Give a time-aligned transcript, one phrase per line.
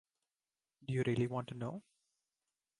[0.87, 1.83] Do you really want to know?